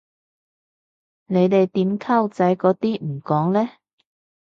[1.27, 3.69] 你哋點溝仔嗰啲唔講嘞？